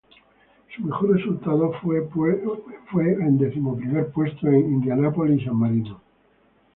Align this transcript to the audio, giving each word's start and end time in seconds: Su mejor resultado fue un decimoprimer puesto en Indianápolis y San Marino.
Su 0.75 0.81
mejor 0.81 1.15
resultado 1.15 1.73
fue 1.79 2.01
un 3.17 3.37
decimoprimer 3.37 4.07
puesto 4.09 4.47
en 4.47 4.57
Indianápolis 4.73 5.43
y 5.43 5.45
San 5.45 5.55
Marino. 5.55 6.01